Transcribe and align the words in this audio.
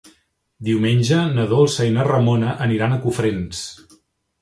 Diumenge 0.69 1.19
na 1.35 1.45
Dolça 1.53 1.87
i 1.89 1.93
na 1.99 2.07
Ramona 2.09 2.57
aniran 2.69 2.97
a 2.97 3.01
Cofrents. 3.07 3.65